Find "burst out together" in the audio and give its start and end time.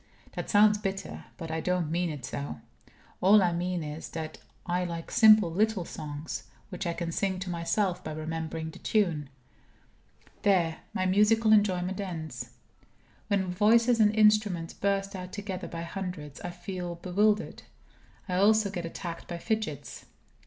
14.73-15.67